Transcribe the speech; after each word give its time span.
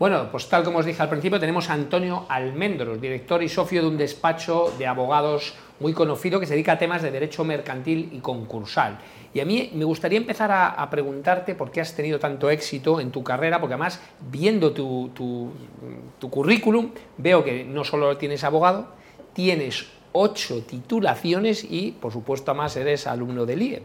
Bueno, 0.00 0.30
pues 0.30 0.48
tal 0.48 0.64
como 0.64 0.78
os 0.78 0.86
dije 0.86 1.02
al 1.02 1.10
principio, 1.10 1.38
tenemos 1.38 1.68
a 1.68 1.74
Antonio 1.74 2.24
Almendros, 2.30 3.02
director 3.02 3.42
y 3.42 3.50
socio 3.50 3.82
de 3.82 3.88
un 3.88 3.98
despacho 3.98 4.72
de 4.78 4.86
abogados 4.86 5.52
muy 5.78 5.92
conocido 5.92 6.40
que 6.40 6.46
se 6.46 6.54
dedica 6.54 6.72
a 6.72 6.78
temas 6.78 7.02
de 7.02 7.10
derecho 7.10 7.44
mercantil 7.44 8.08
y 8.10 8.20
concursal. 8.20 8.98
Y 9.34 9.40
a 9.40 9.44
mí 9.44 9.70
me 9.74 9.84
gustaría 9.84 10.16
empezar 10.16 10.50
a, 10.52 10.88
preguntarte 10.88 11.54
por 11.54 11.70
qué 11.70 11.82
has 11.82 11.94
tenido 11.94 12.18
tanto 12.18 12.48
éxito 12.48 12.98
en 12.98 13.10
tu 13.10 13.22
carrera, 13.22 13.60
porque 13.60 13.74
además, 13.74 14.00
viendo 14.30 14.72
tu, 14.72 15.10
tu 16.18 16.30
currículum, 16.30 16.92
veo 17.18 17.44
que 17.44 17.64
no 17.64 17.84
solo 17.84 18.16
tienes 18.16 18.42
abogado, 18.42 18.86
tienes 19.34 19.86
ocho 20.12 20.62
titulaciones 20.62 21.62
y, 21.62 21.92
por 21.92 22.10
supuesto, 22.10 22.52
además 22.52 22.74
eres 22.74 23.06
alumno 23.06 23.44
del 23.44 23.60
IE. 23.60 23.82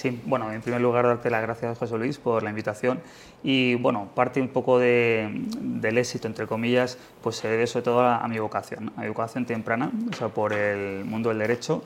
Sí, 0.00 0.18
bueno, 0.24 0.50
en 0.50 0.62
primer 0.62 0.80
lugar 0.80 1.04
darte 1.04 1.28
las 1.28 1.42
gracias, 1.42 1.76
José 1.76 1.98
Luis, 1.98 2.16
por 2.16 2.42
la 2.42 2.48
invitación. 2.48 3.00
Y 3.42 3.74
bueno, 3.74 4.08
parte 4.14 4.40
un 4.40 4.48
poco 4.48 4.78
de, 4.78 5.28
del 5.60 5.98
éxito, 5.98 6.26
entre 6.26 6.46
comillas, 6.46 6.96
pues 7.22 7.36
se 7.36 7.48
debe 7.48 7.66
sobre 7.66 7.84
todo 7.84 8.00
a, 8.00 8.26
mi 8.26 8.38
vocación, 8.38 8.92
a 8.96 9.02
mi 9.02 9.08
vocación 9.08 9.44
temprana, 9.44 9.92
o 10.10 10.16
sea, 10.16 10.28
por 10.28 10.54
el 10.54 11.04
mundo 11.04 11.28
del 11.28 11.40
derecho 11.40 11.82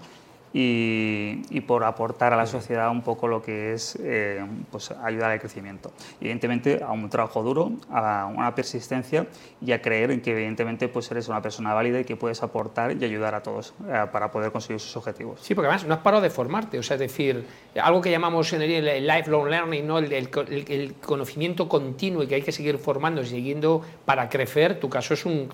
y, 0.56 1.60
por 1.62 1.82
aportar 1.82 2.32
a 2.32 2.36
la 2.36 2.46
sociedad 2.46 2.88
un 2.90 3.02
poco 3.02 3.26
lo 3.26 3.42
que 3.42 3.72
es 3.72 3.98
eh, 4.00 4.40
pues 4.70 4.92
ayudar 4.92 5.32
al 5.32 5.40
crecimiento. 5.40 5.92
Evidentemente 6.20 6.80
a 6.82 6.92
un 6.92 7.10
trabajo 7.10 7.42
duro, 7.42 7.72
a 7.90 8.30
una 8.32 8.54
persistencia 8.54 9.26
y 9.60 9.72
a 9.72 9.82
creer 9.82 10.12
en 10.12 10.20
que 10.20 10.30
evidentemente 10.30 10.86
pues 10.88 11.10
eres 11.10 11.28
una 11.28 11.42
persona 11.42 11.74
válida 11.74 11.98
y 11.98 12.04
que 12.04 12.14
puedes 12.14 12.42
aportar 12.44 12.96
y 12.96 13.04
ayudar 13.04 13.34
a 13.34 13.42
todos 13.42 13.74
eh, 13.88 14.04
para 14.12 14.30
poder 14.30 14.52
conseguir 14.52 14.78
sus 14.78 14.96
objetivos. 14.96 15.40
Sí, 15.42 15.56
porque 15.56 15.66
además 15.66 15.86
no 15.86 15.94
has 15.94 16.00
parado 16.00 16.22
de 16.22 16.30
formarte, 16.30 16.78
o 16.78 16.82
sea, 16.84 16.94
es 16.94 17.00
decir, 17.00 17.44
algo 17.82 18.00
que 18.00 18.12
llamamos 18.12 18.52
en 18.52 18.62
el, 18.62 19.06
lifelong 19.06 19.48
learning, 19.48 19.86
¿no? 19.86 19.98
El, 19.98 20.94
conocimiento 21.04 21.68
continuo 21.68 22.22
y 22.22 22.28
que 22.28 22.36
hay 22.36 22.42
que 22.42 22.52
seguir 22.52 22.78
formando 22.78 23.22
y 23.22 23.26
siguiendo 23.26 23.82
para 24.04 24.28
crecer, 24.28 24.78
tu 24.78 24.88
caso 24.88 25.14
es 25.14 25.26
un 25.26 25.48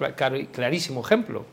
clarísimo 0.52 1.00
ejemplo. 1.00 1.44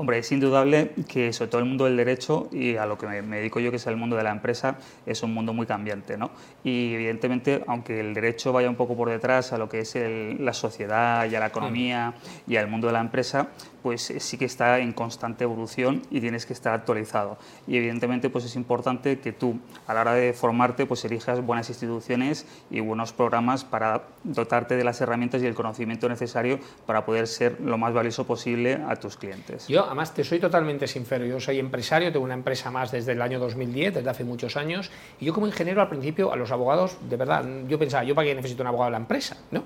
Hombre, 0.00 0.18
es 0.18 0.30
indudable 0.30 0.92
que 1.08 1.32
sobre 1.32 1.50
todo 1.50 1.60
el 1.60 1.66
mundo 1.66 1.84
del 1.86 1.96
derecho 1.96 2.48
y 2.52 2.76
a 2.76 2.86
lo 2.86 2.96
que 2.96 3.08
me, 3.08 3.36
dedico 3.38 3.58
yo, 3.58 3.70
que 3.70 3.78
es 3.78 3.86
el 3.88 3.96
mundo 3.96 4.14
de 4.14 4.22
la 4.22 4.30
empresa, 4.30 4.78
es 5.04 5.24
un 5.24 5.34
mundo 5.34 5.52
muy 5.52 5.66
cambiante. 5.66 6.16
¿no? 6.16 6.30
Y 6.62 6.94
evidentemente, 6.94 7.64
aunque 7.66 7.98
el 7.98 8.14
derecho 8.14 8.52
vaya 8.52 8.70
un 8.70 8.76
poco 8.76 8.96
por 8.96 9.10
detrás 9.10 9.52
a 9.52 9.58
lo 9.58 9.68
que 9.68 9.80
es 9.80 9.96
la 10.38 10.52
sociedad 10.52 11.28
y 11.28 11.34
a 11.34 11.40
la 11.40 11.48
economía 11.48 12.14
y 12.46 12.54
al 12.54 12.68
mundo 12.68 12.86
de 12.86 12.92
la 12.92 13.00
empresa, 13.00 13.48
pues 13.82 14.12
sí 14.18 14.38
que 14.38 14.44
está 14.44 14.78
en 14.78 14.92
constante 14.92 15.44
evolución 15.44 16.02
y 16.10 16.20
tienes 16.20 16.46
que 16.46 16.52
estar 16.52 16.74
actualizado. 16.74 17.38
Y 17.66 17.76
evidentemente 17.76 18.30
pues 18.30 18.44
es 18.44 18.54
importante 18.54 19.18
que 19.18 19.32
tú 19.32 19.58
a 19.86 19.94
la 19.94 20.02
hora 20.02 20.14
de 20.14 20.32
formarte 20.32 20.86
pues 20.86 21.04
elijas 21.04 21.44
buenas 21.44 21.68
instituciones 21.70 22.46
y 22.70 22.80
buenos 22.80 23.12
programas 23.12 23.64
para 23.64 24.04
dotarte 24.24 24.76
de 24.76 24.84
las 24.84 25.00
herramientas 25.00 25.42
y 25.42 25.46
el 25.46 25.54
conocimiento 25.54 26.08
necesario 26.08 26.58
para 26.86 27.04
poder 27.04 27.26
ser 27.26 27.60
lo 27.60 27.78
más 27.78 27.92
valioso 27.92 28.26
posible 28.26 28.80
a 28.88 28.96
tus 28.96 29.16
clientes. 29.16 29.66
Yo 29.68 29.87
además 29.88 30.14
te 30.14 30.22
soy 30.24 30.38
totalmente 30.38 30.86
sincero, 30.86 31.26
yo 31.26 31.40
soy 31.40 31.58
empresario, 31.58 32.12
tengo 32.12 32.24
una 32.24 32.34
empresa 32.34 32.70
más 32.70 32.92
desde 32.92 33.12
el 33.12 33.22
año 33.22 33.38
2010, 33.40 33.94
desde 33.94 34.08
hace 34.08 34.24
muchos 34.24 34.56
años, 34.56 34.90
y 35.20 35.26
yo 35.26 35.34
como 35.34 35.46
ingeniero 35.46 35.82
al 35.82 35.88
principio 35.88 36.32
a 36.32 36.36
los 36.36 36.50
abogados, 36.52 36.96
de 37.08 37.16
verdad, 37.16 37.44
yo 37.66 37.78
pensaba, 37.78 38.04
yo 38.04 38.14
para 38.14 38.28
qué 38.28 38.34
necesito 38.34 38.62
un 38.62 38.68
abogado 38.68 38.90
de 38.90 38.92
la 38.92 38.98
empresa, 38.98 39.36
¿no? 39.50 39.64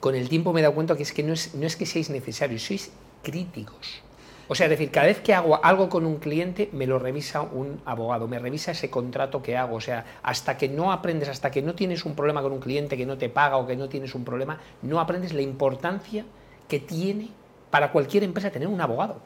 con 0.00 0.14
el 0.14 0.28
tiempo 0.28 0.52
me 0.52 0.60
he 0.60 0.62
dado 0.62 0.74
cuenta 0.74 0.96
que 0.96 1.02
es 1.02 1.12
que 1.12 1.24
no 1.24 1.32
es, 1.32 1.54
no 1.56 1.66
es 1.66 1.74
que 1.74 1.84
seáis 1.84 2.10
necesarios, 2.10 2.62
sois 2.62 2.92
críticos. 3.22 4.02
O 4.48 4.54
sea, 4.54 4.66
es 4.66 4.70
decir, 4.70 4.92
cada 4.92 5.08
vez 5.08 5.20
que 5.20 5.34
hago 5.34 5.58
algo 5.64 5.88
con 5.88 6.06
un 6.06 6.18
cliente, 6.18 6.70
me 6.72 6.86
lo 6.86 7.00
revisa 7.00 7.42
un 7.42 7.80
abogado, 7.84 8.28
me 8.28 8.38
revisa 8.38 8.70
ese 8.70 8.88
contrato 8.88 9.42
que 9.42 9.56
hago. 9.56 9.74
O 9.74 9.80
sea, 9.80 10.04
hasta 10.22 10.56
que 10.56 10.68
no 10.68 10.92
aprendes, 10.92 11.28
hasta 11.28 11.50
que 11.50 11.62
no 11.62 11.74
tienes 11.74 12.04
un 12.04 12.14
problema 12.14 12.40
con 12.42 12.52
un 12.52 12.60
cliente 12.60 12.96
que 12.96 13.04
no 13.04 13.18
te 13.18 13.28
paga 13.28 13.56
o 13.56 13.66
que 13.66 13.74
no 13.74 13.88
tienes 13.88 14.14
un 14.14 14.24
problema, 14.24 14.60
no 14.82 15.00
aprendes 15.00 15.32
la 15.32 15.42
importancia 15.42 16.24
que 16.68 16.78
tiene 16.78 17.30
para 17.70 17.92
cualquier 17.92 18.24
empresa 18.24 18.50
tener 18.50 18.68
un 18.68 18.80
abogado. 18.80 19.20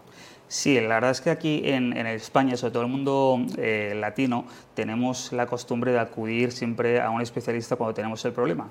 Sí, 0.50 0.80
la 0.80 0.94
verdad 0.94 1.12
es 1.12 1.20
que 1.20 1.30
aquí 1.30 1.62
en, 1.64 1.96
España, 2.08 2.56
sobre 2.56 2.72
todo 2.72 2.82
el 2.82 2.88
mundo 2.88 3.38
eh, 3.56 3.94
latino, 3.94 4.46
tenemos 4.74 5.32
la 5.32 5.46
costumbre 5.46 5.92
de 5.92 6.00
acudir 6.00 6.50
siempre 6.50 7.00
a 7.00 7.08
un 7.10 7.20
especialista 7.20 7.76
cuando 7.76 7.94
tenemos 7.94 8.24
el 8.24 8.32
problema. 8.32 8.68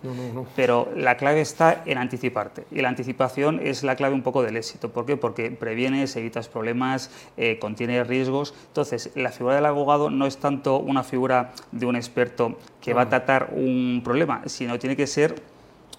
Pero 0.58 0.92
la 0.94 1.16
clave 1.16 1.40
está 1.40 1.84
en 1.86 1.98
anticiparte. 1.98 2.66
Y 2.70 2.82
la 2.82 2.90
anticipación 2.90 3.62
es 3.64 3.84
la 3.84 3.96
clave 3.96 4.14
un 4.14 4.24
poco 4.24 4.44
del 4.44 4.58
éxito. 4.58 4.90
¿Por 4.90 5.06
qué? 5.06 5.16
Porque 5.16 5.52
previenes, 5.52 6.18
evitas 6.18 6.50
problemas, 6.50 7.12
eh, 7.38 7.60
contiene 7.60 8.04
riesgos. 8.04 8.54
Entonces, 8.68 9.12
la 9.16 9.32
figura 9.32 9.56
del 9.56 9.66
abogado 9.66 10.10
no 10.10 10.26
es 10.26 10.36
tanto 10.36 10.80
una 10.80 11.04
figura 11.04 11.54
de 11.72 11.86
un 11.86 11.96
experto 11.96 12.58
que 12.82 12.94
va 12.94 13.04
a 13.04 13.10
tratar 13.10 13.54
un 13.54 14.02
problema, 14.04 14.42
sino 14.48 14.78
tiene 14.80 14.98
que 14.98 15.08
ser 15.08 15.42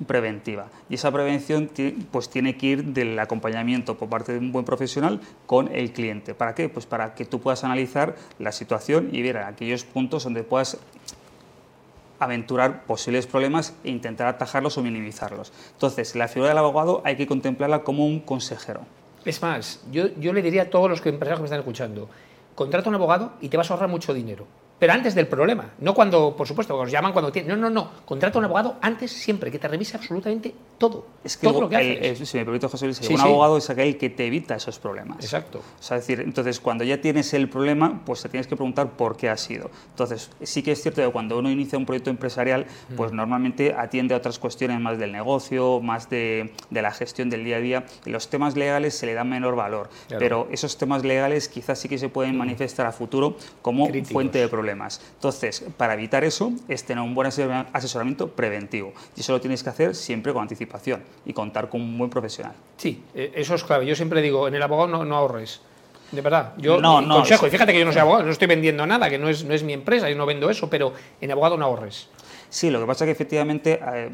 preventiva. 0.07 0.69
Y 0.89 0.95
esa 0.95 1.11
prevención 1.11 1.71
pues, 2.11 2.29
tiene 2.29 2.57
que 2.57 2.67
ir 2.67 2.85
del 2.85 3.19
acompañamiento 3.19 3.97
por 3.97 4.09
parte 4.09 4.33
de 4.33 4.39
un 4.39 4.53
buen 4.53 4.65
profesional 4.65 5.21
con 5.47 5.75
el 5.75 5.93
cliente. 5.93 6.35
¿Para 6.35 6.55
qué? 6.55 6.69
Pues 6.69 6.87
para 6.87 7.15
que 7.15 7.25
tú 7.25 7.41
puedas 7.41 7.65
analizar 7.65 8.17
la 8.39 8.53
situación 8.53 9.11
y 9.13 9.23
ver 9.23 9.39
aquellos 9.39 9.85
puntos 9.85 10.25
donde 10.25 10.43
puedas 10.43 10.79
aventurar 12.19 12.85
posibles 12.85 13.27
problemas 13.27 13.75
e 13.83 13.91
intentar 13.91 14.27
atajarlos 14.27 14.77
o 14.77 14.83
minimizarlos. 14.83 15.53
Entonces, 15.73 16.15
la 16.15 16.29
figura 16.29 16.51
del 16.51 16.59
abogado 16.59 17.01
hay 17.05 17.17
que 17.17 17.27
contemplarla 17.27 17.83
como 17.83 18.07
un 18.07 18.21
consejero. 18.21 18.83
Es 19.25 19.41
más, 19.43 19.81
yo, 19.91 20.09
yo 20.19 20.33
le 20.33 20.43
diría 20.43 20.63
a 20.63 20.71
todos 20.71 20.89
los 20.89 20.99
empresarios 21.05 21.39
que 21.39 21.43
me 21.43 21.47
están 21.47 21.61
escuchando, 21.61 22.09
contrata 22.55 22.89
un 22.89 22.95
abogado 22.95 23.33
y 23.41 23.49
te 23.49 23.57
vas 23.57 23.71
a 23.71 23.75
ahorrar 23.75 23.89
mucho 23.89 24.13
dinero 24.13 24.47
pero 24.81 24.95
antes 24.95 25.15
del 25.15 25.27
problema, 25.27 25.73
no 25.81 25.93
cuando, 25.93 26.35
por 26.35 26.49
supuesto, 26.49 26.75
os 26.75 26.91
llaman 26.91 27.13
cuando 27.13 27.31
tienen. 27.31 27.51
No, 27.51 27.57
no, 27.57 27.69
no. 27.69 27.91
Contrata 28.07 28.39
a 28.39 28.41
un 28.41 28.47
abogado 28.47 28.77
antes 28.81 29.13
siempre, 29.13 29.51
que 29.51 29.59
te 29.59 29.69
revise 29.69 29.95
absolutamente 29.95 30.55
todo. 30.79 31.05
Es 31.23 31.37
que 31.37 31.47
todo 31.47 31.61
lo 31.61 31.69
que 31.69 31.77
haces. 31.77 32.27
si 32.27 32.39
me 32.39 32.47
permite, 32.47 32.67
José 32.67 32.87
Luis, 32.87 33.11
un 33.11 33.21
abogado 33.21 33.59
es 33.59 33.69
aquel 33.69 33.99
que 33.99 34.09
te 34.09 34.27
evita 34.27 34.55
esos 34.55 34.79
problemas. 34.79 35.19
Exacto. 35.23 35.59
O 35.59 35.83
sea, 35.83 35.99
es 35.99 36.07
decir, 36.07 36.25
entonces 36.25 36.59
cuando 36.61 36.83
ya 36.83 36.99
tienes 36.99 37.35
el 37.35 37.51
problema, 37.51 38.01
pues 38.07 38.23
te 38.23 38.31
tienes 38.31 38.47
que 38.47 38.57
preguntar 38.57 38.93
por 38.93 39.19
qué 39.19 39.29
ha 39.29 39.37
sido. 39.37 39.71
Entonces, 39.91 40.31
sí 40.43 40.63
que 40.63 40.73
es 40.73 40.81
cierto 40.81 41.03
que 41.05 41.13
cuando 41.13 41.39
uno 41.39 41.51
inicia 41.51 41.79
un 41.79 41.85
proyecto 41.85 42.09
empresarial, 42.09 42.65
pues 42.97 43.13
normalmente 43.13 43.75
atiende 43.77 44.15
a 44.15 44.17
otras 44.17 44.39
cuestiones 44.39 44.81
más 44.81 44.99
del 44.99 45.13
negocio, 45.13 45.81
más 45.81 46.09
de, 46.09 46.55
de, 46.71 46.81
la 46.81 46.91
gestión 46.91 47.29
del 47.29 47.45
día 47.45 47.57
a 47.57 47.61
día. 47.61 47.85
Los 48.07 48.31
temas 48.31 48.57
legales 48.57 48.97
se 48.97 49.05
le 49.05 49.13
dan 49.13 49.29
menor 49.29 49.57
valor. 49.57 49.91
Pero 50.09 50.49
esos 50.51 50.79
temas 50.79 51.05
legales 51.05 51.51
quizás 51.51 51.79
sí 51.79 51.89
que 51.91 51.99
se 51.99 52.09
pueden 52.09 52.39
manifestar 52.39 52.87
a 52.87 52.93
futuro 52.93 53.37
como 53.61 53.87
fuente 54.11 54.39
de 54.39 54.49
problemas. 54.49 54.70
Entonces, 54.71 55.65
para 55.77 55.95
evitar 55.95 56.25
eso, 56.25 56.53
es 56.69 56.85
tener 56.85 57.03
un 57.03 57.15
buen 57.15 57.27
asesoramiento 57.27 58.29
preventivo. 58.29 58.93
Y 59.17 59.21
eso 59.21 59.33
lo 59.33 59.41
tienes 59.41 59.63
que 59.63 59.71
hacer 59.71 59.95
siempre 59.95 60.33
con 60.33 60.43
anticipación 60.43 61.03
y 61.25 61.33
contar 61.33 61.69
con 61.69 61.81
un 61.81 61.99
buen 61.99 62.11
profesional. 62.11 62.53
Sí, 62.77 63.03
eh, 63.15 63.33
eso 63.35 63.55
es 63.55 63.65
clave. 63.65 63.87
Yo 63.87 63.95
siempre 63.95 64.23
digo, 64.23 64.49
en 64.49 64.55
el 64.55 64.63
abogado 64.63 65.05
no, 65.05 65.17
ahorres. 65.17 65.61
De 66.11 66.23
verdad, 66.23 66.55
yo 66.59 66.81
no, 66.81 67.01
no, 67.01 67.17
consejo, 67.17 67.47
y 67.47 67.51
fíjate 67.51 67.73
que 67.73 67.79
yo 67.79 67.85
no 67.85 67.93
soy 67.93 68.01
abogado, 68.01 68.25
no 68.25 68.33
estoy 68.33 68.49
vendiendo 68.49 68.85
nada, 68.85 69.09
que 69.09 69.17
no 69.17 69.29
es, 69.29 69.45
no 69.45 69.55
es 69.55 69.63
mi 69.63 69.73
empresa, 69.73 70.11
yo 70.11 70.17
no 70.17 70.27
vendo 70.27 70.51
eso, 70.51 70.69
pero 70.69 70.93
en 71.21 71.31
abogado 71.31 71.57
no 71.57 71.65
ahorres. 71.65 72.09
Sí, 72.51 72.71
lo 72.71 72.81
que 72.81 72.87
pasa 72.87 73.05
es 73.05 73.09
que 73.09 73.13
efectivamente 73.13 73.81
eh, 73.83 74.11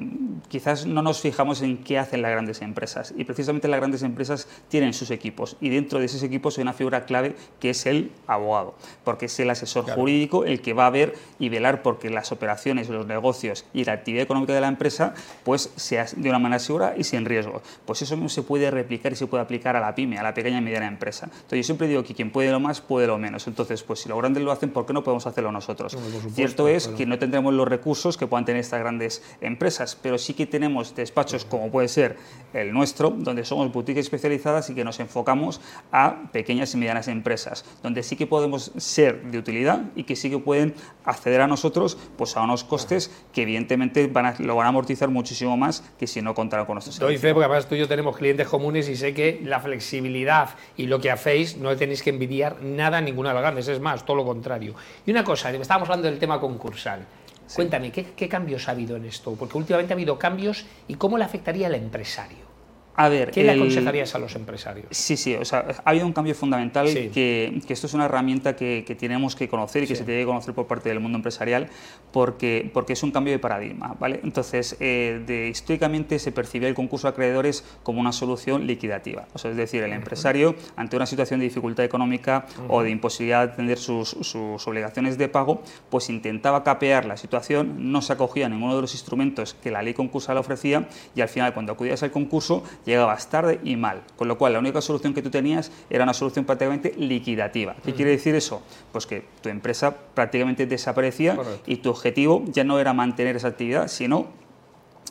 quizás 0.48 0.86
no 0.86 1.02
nos 1.02 1.20
fijamos 1.20 1.62
en 1.62 1.78
qué 1.78 1.98
hacen 1.98 2.22
las 2.22 2.30
grandes 2.30 2.62
empresas 2.62 3.14
y 3.16 3.24
precisamente 3.24 3.66
las 3.66 3.80
grandes 3.80 4.02
empresas 4.02 4.46
tienen 4.68 4.92
sus 4.92 5.10
equipos 5.10 5.56
y 5.60 5.70
dentro 5.70 5.98
de 5.98 6.04
esos 6.04 6.22
equipos 6.22 6.58
hay 6.58 6.62
una 6.62 6.72
figura 6.72 7.06
clave 7.06 7.34
que 7.60 7.70
es 7.70 7.86
el 7.86 8.12
abogado, 8.26 8.74
porque 9.04 9.26
es 9.26 9.40
el 9.40 9.50
asesor 9.50 9.90
jurídico 9.90 10.44
el 10.44 10.60
que 10.60 10.74
va 10.74 10.86
a 10.86 10.90
ver 10.90 11.14
y 11.38 11.48
velar 11.48 11.82
porque 11.82 12.10
las 12.10 12.30
operaciones, 12.30 12.88
los 12.88 13.06
negocios 13.06 13.64
y 13.72 13.84
la 13.84 13.92
actividad 13.92 14.22
económica 14.22 14.52
de 14.52 14.60
la 14.60 14.68
empresa 14.68 15.14
pues 15.42 15.72
sea 15.76 16.06
de 16.14 16.28
una 16.28 16.38
manera 16.38 16.58
segura 16.58 16.94
y 16.96 17.04
sin 17.04 17.24
riesgo. 17.24 17.62
Pues 17.84 18.02
eso 18.02 18.16
no 18.16 18.28
se 18.28 18.42
puede 18.42 18.70
replicar 18.70 19.12
y 19.12 19.16
se 19.16 19.26
puede 19.26 19.42
aplicar 19.42 19.76
a 19.76 19.80
la 19.80 19.94
pyme, 19.94 20.18
a 20.18 20.22
la 20.22 20.34
pequeña 20.34 20.58
y 20.58 20.62
mediana 20.62 20.86
empresa. 20.86 21.26
Entonces 21.26 21.58
yo 21.58 21.62
siempre 21.62 21.88
digo 21.88 22.04
que 22.04 22.14
quien 22.14 22.30
puede 22.30 22.50
lo 22.50 22.60
más 22.60 22.80
puede 22.80 23.06
lo 23.06 23.18
menos. 23.18 23.46
Entonces, 23.46 23.82
pues 23.82 24.00
si 24.00 24.08
los 24.08 24.18
grandes 24.18 24.42
lo 24.42 24.52
hacen, 24.52 24.70
¿por 24.70 24.86
qué 24.86 24.92
no 24.92 25.02
podemos 25.02 25.26
hacerlo 25.26 25.52
nosotros? 25.52 25.96
Cierto 26.34 26.68
es 26.68 26.88
que 26.88 27.06
no 27.06 27.18
tendremos 27.18 27.54
los 27.54 27.66
recursos 27.66 28.16
que 28.16 28.25
puedan 28.26 28.44
tener 28.44 28.60
estas 28.60 28.80
grandes 28.80 29.22
empresas, 29.40 29.96
pero 30.00 30.18
sí 30.18 30.34
que 30.34 30.46
tenemos 30.46 30.94
despachos 30.94 31.44
como 31.44 31.70
puede 31.70 31.88
ser 31.88 32.16
el 32.52 32.72
nuestro, 32.72 33.10
donde 33.10 33.44
somos 33.44 33.72
boutiques 33.72 34.06
especializadas 34.06 34.70
y 34.70 34.74
que 34.74 34.84
nos 34.84 35.00
enfocamos 35.00 35.60
a 35.92 36.30
pequeñas 36.32 36.74
y 36.74 36.78
medianas 36.78 37.08
empresas, 37.08 37.64
donde 37.82 38.02
sí 38.02 38.16
que 38.16 38.26
podemos 38.26 38.72
ser 38.76 39.22
de 39.30 39.38
utilidad 39.38 39.84
y 39.94 40.04
que 40.04 40.16
sí 40.16 40.30
que 40.30 40.38
pueden 40.38 40.74
acceder 41.04 41.40
a 41.40 41.46
nosotros 41.46 41.98
pues 42.16 42.36
a 42.36 42.42
unos 42.42 42.64
costes 42.64 43.10
que 43.32 43.42
evidentemente 43.42 44.06
van 44.06 44.26
a, 44.26 44.34
lo 44.38 44.56
van 44.56 44.66
a 44.66 44.68
amortizar 44.70 45.08
muchísimo 45.08 45.56
más 45.56 45.82
que 45.98 46.06
si 46.06 46.22
no 46.22 46.34
contaran 46.34 46.66
con 46.66 46.76
nosotros. 46.76 46.98
Doy 46.98 47.18
fe 47.18 47.32
porque 47.32 47.46
además 47.46 47.68
tú 47.68 47.74
y 47.74 47.78
yo 47.78 47.88
tenemos 47.88 48.16
clientes 48.16 48.48
comunes 48.48 48.88
y 48.88 48.96
sé 48.96 49.14
que 49.14 49.40
la 49.44 49.60
flexibilidad 49.60 50.50
y 50.76 50.86
lo 50.86 51.00
que 51.00 51.10
hacéis 51.10 51.56
no 51.56 51.76
tenéis 51.76 52.02
que 52.02 52.10
envidiar 52.10 52.62
nada 52.62 52.98
a 52.98 53.00
ninguna 53.00 53.30
de 53.30 53.34
las 53.34 53.42
grandes, 53.42 53.68
es 53.68 53.80
más, 53.80 54.04
todo 54.04 54.16
lo 54.16 54.24
contrario. 54.24 54.74
Y 55.04 55.10
una 55.10 55.24
cosa, 55.24 55.50
estábamos 55.50 55.88
hablando 55.88 56.08
del 56.08 56.18
tema 56.18 56.40
concursal. 56.40 57.06
Cuéntame, 57.54 57.92
¿qué, 57.92 58.28
cambios 58.28 58.68
ha 58.68 58.72
habido 58.72 58.96
en 58.96 59.04
esto? 59.04 59.34
Porque 59.34 59.58
últimamente 59.58 59.92
ha 59.92 59.96
habido 59.96 60.18
cambios 60.18 60.64
y 60.88 60.94
cómo 60.94 61.18
le 61.18 61.24
afectaría 61.24 61.68
al 61.68 61.74
empresario. 61.74 62.55
A 62.96 63.08
ver, 63.10 63.30
¿Qué 63.30 63.44
le 63.44 63.52
aconsejarías 63.52 64.14
a 64.14 64.18
los 64.18 64.34
empresarios? 64.36 64.86
Sí, 64.90 65.16
sí, 65.16 65.34
o 65.34 65.44
sea, 65.44 65.66
ha 65.84 65.90
habido 65.90 66.06
un 66.06 66.14
cambio 66.14 66.34
fundamental 66.34 66.86
que, 66.86 67.60
esto 67.68 67.86
es 67.86 67.94
una 67.94 68.06
herramienta 68.06 68.56
que, 68.56 68.96
tenemos 68.98 69.36
que 69.36 69.48
conocer 69.48 69.84
y 69.84 69.86
que 69.86 69.94
se 69.94 70.04
tiene 70.04 70.20
que 70.20 70.26
conocer 70.26 70.54
por 70.54 70.66
parte 70.66 70.88
del 70.88 71.00
mundo 71.00 71.16
empresarial 71.16 71.68
porque, 72.10 72.70
porque 72.72 72.94
es 72.94 73.02
un 73.02 73.10
cambio 73.10 73.34
de 73.34 73.38
paradigma, 73.38 73.94
¿vale? 74.00 74.20
Entonces, 74.24 74.76
eh, 74.80 75.22
de, 75.26 75.48
históricamente 75.48 76.18
se 76.18 76.32
percibía 76.32 76.68
el 76.68 76.74
concurso 76.74 77.06
de 77.06 77.12
acreedores 77.12 77.64
como 77.82 78.00
una 78.00 78.12
solución 78.12 78.66
liquidativa, 78.66 79.28
o 79.34 79.38
sea, 79.38 79.50
es 79.50 79.56
decir, 79.58 79.82
el 79.82 79.92
empresario 79.92 80.54
ante 80.76 80.96
una 80.96 81.06
situación 81.06 81.40
de 81.40 81.44
dificultad 81.44 81.84
económica 81.84 82.46
o 82.68 82.82
de 82.82 82.90
imposibilidad 82.90 83.46
de 83.46 83.52
atender 83.52 83.78
sus, 83.78 84.08
sus 84.08 84.66
obligaciones 84.66 85.18
de 85.18 85.28
pago, 85.28 85.62
pues 85.90 86.08
intentaba 86.08 86.64
capear 86.64 87.04
la 87.04 87.18
situación, 87.18 87.92
no 87.92 88.00
se 88.00 88.14
acogía 88.14 88.46
a 88.46 88.48
ninguno 88.48 88.74
de 88.74 88.80
los 88.80 88.94
instrumentos 88.94 89.54
que 89.54 89.70
la 89.70 89.82
ley 89.82 89.92
concursal 89.92 90.38
ofrecía 90.38 90.88
y 91.14 91.20
al 91.20 91.28
final 91.28 91.52
cuando 91.52 91.72
acudías 91.72 92.02
al 92.02 92.10
concurso 92.10 92.62
llegabas 92.86 93.28
tarde 93.28 93.60
y 93.64 93.76
mal, 93.76 94.02
con 94.16 94.28
lo 94.28 94.38
cual 94.38 94.54
la 94.54 94.58
única 94.60 94.80
solución 94.80 95.12
que 95.12 95.20
tú 95.20 95.30
tenías 95.30 95.70
era 95.90 96.04
una 96.04 96.14
solución 96.14 96.44
prácticamente 96.44 96.94
liquidativa. 96.96 97.76
¿Qué 97.84 97.92
quiere 97.92 98.12
decir 98.12 98.34
eso? 98.34 98.62
Pues 98.92 99.06
que 99.06 99.24
tu 99.42 99.48
empresa 99.50 99.94
prácticamente 100.14 100.66
desaparecía 100.66 101.36
y 101.66 101.76
tu 101.76 101.90
objetivo 101.90 102.44
ya 102.46 102.64
no 102.64 102.78
era 102.78 102.94
mantener 102.94 103.36
esa 103.36 103.48
actividad, 103.48 103.88
sino 103.88 104.45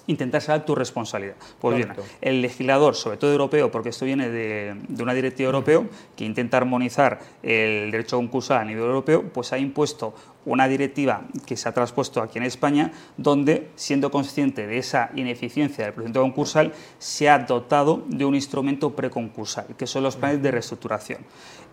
intentar 0.08 0.42
saber 0.42 0.66
tu 0.66 0.76
responsabilidad. 0.76 1.36
Pues 1.60 1.78
bien, 1.78 1.94
el 2.22 2.42
legislador, 2.42 2.96
sobre 2.96 3.18
todo 3.18 3.32
europeo, 3.32 3.72
porque 3.72 3.90
esto 3.90 4.06
viene 4.06 4.30
de, 4.30 4.76
una 5.00 5.14
directiva 5.14 5.48
europea 5.48 5.82
que 6.16 6.26
intenta 6.26 6.58
armonizar 6.58 7.20
el 7.44 7.92
derecho 7.92 8.18
concursal 8.18 8.60
a 8.60 8.66
nivel 8.66 8.84
europeo, 8.84 9.24
pues 9.24 9.52
ha 9.54 9.58
impuesto 9.58 10.14
una 10.46 10.68
directiva 10.68 11.24
que 11.46 11.58
se 11.58 11.68
ha 11.68 11.74
traspuesto 11.74 12.22
aquí 12.22 12.38
en 12.38 12.44
España, 12.44 12.92
donde, 13.18 13.70
siendo 13.76 14.12
consciente 14.12 14.68
de 14.68 14.78
esa 14.78 15.10
ineficiencia 15.16 15.86
del 15.86 15.94
procedimiento 15.94 16.22
concursal, 16.22 16.74
se 17.00 17.30
ha 17.30 17.40
dotado 17.40 18.04
de 18.08 18.26
un 18.26 18.36
instrumento 18.36 18.96
preconcursal, 18.96 19.68
que 19.78 19.88
son 19.88 20.04
los 20.04 20.16
planes 20.16 20.42
de 20.42 20.52
reestructuración. 20.52 21.20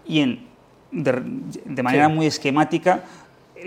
Y 0.07 0.21
en, 0.21 0.47
de, 0.93 1.83
manera 1.83 2.09
muy 2.09 2.27
esquemática, 2.27 3.05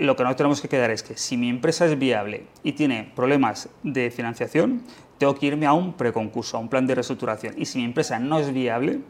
lo 0.00 0.16
que 0.16 0.24
no 0.24 0.34
tenemos 0.36 0.60
que 0.60 0.68
quedar 0.68 0.90
es 0.90 1.02
que 1.02 1.16
si 1.16 1.36
mi 1.36 1.48
empresa 1.48 1.86
es 1.86 1.98
viable 1.98 2.46
y 2.62 2.72
tiene 2.72 3.10
problemas 3.14 3.68
de 3.82 4.10
financiación, 4.10 4.82
tengo 5.18 5.34
que 5.34 5.46
irme 5.46 5.66
a 5.66 5.72
un 5.72 5.94
preconcurso, 5.94 6.56
a 6.56 6.60
un 6.60 6.68
plan 6.68 6.86
de 6.86 6.94
reestructuración. 6.94 7.54
Y 7.56 7.66
si 7.66 7.78
mi 7.78 7.84
empresa 7.84 8.18
no 8.18 8.38
es 8.38 8.52
viable 8.52 9.00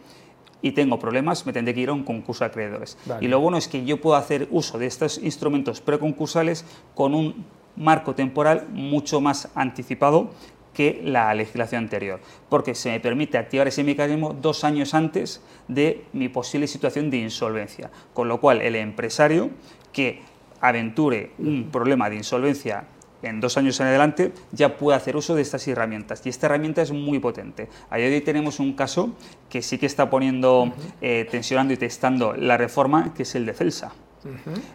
y 0.63 0.73
tengo 0.73 0.99
problemas, 0.99 1.47
me 1.47 1.53
tendré 1.53 1.75
que 1.75 1.81
ir 1.81 1.89
a 1.89 1.93
un 1.93 2.05
concurso 2.05 2.45
de 2.45 2.51
acreedores. 2.51 2.97
Y 3.21 3.29
lo 3.29 3.41
bueno 3.41 3.59
es 3.59 3.69
que 3.69 3.85
yo 3.85 4.01
puedo 4.01 4.17
hacer 4.17 4.49
uso 4.51 4.79
de 4.79 4.87
estos 4.87 5.19
instrumentos 5.19 5.81
preconcursales 5.81 6.65
con 6.95 7.15
un 7.15 7.45
marco 7.77 8.15
temporal 8.15 8.67
mucho 8.73 9.21
más 9.21 9.49
anticipado 9.55 10.31
que 10.73 11.01
la 11.03 11.33
legislación 11.33 11.85
anterior, 11.85 12.21
porque 12.51 12.75
se 12.75 12.91
me 12.91 13.01
permite 13.01 13.39
activar 13.39 13.67
ese 13.67 13.83
mecanismo 13.83 14.35
dos 14.35 14.63
años 14.63 14.93
antes 14.93 15.41
de 15.69 16.05
mi 16.13 16.29
posible 16.29 16.67
situación 16.67 17.09
de 17.09 17.17
insolvencia, 17.17 17.91
con 18.13 18.29
lo 18.29 18.41
cual 18.41 18.61
el 18.61 18.77
empresario 18.77 19.49
que 19.95 20.21
aventure 20.61 21.33
un 21.39 21.71
problema 21.71 22.09
de 22.11 22.17
insolvencia 22.17 22.85
en 23.23 23.41
dos 23.41 23.57
años 23.57 23.81
en 23.81 23.87
adelante, 23.87 24.33
ya 24.53 24.77
puede 24.77 24.97
hacer 24.97 25.17
uso 25.17 25.35
de 25.35 25.43
estas 25.43 25.67
herramientas. 25.69 26.23
Y 26.25 26.29
esta 26.29 26.47
herramienta 26.47 26.83
es 26.83 26.93
muy 26.93 27.19
potente. 27.19 27.69
A 27.91 27.97
día 27.97 28.09
de 28.09 28.17
hoy 28.17 28.21
tenemos 28.21 28.61
un 28.61 28.75
caso 28.75 29.15
que 29.49 29.63
sí 29.63 29.79
que 29.79 29.87
está 29.87 30.11
poniendo, 30.11 30.73
eh, 31.01 31.27
tensionando 31.31 31.73
y 31.73 31.77
testando 31.77 32.35
la 32.35 32.57
reforma, 32.57 33.15
que 33.15 33.23
es 33.23 33.35
el 33.35 33.47
de 33.47 33.55
Celsa. 33.55 33.93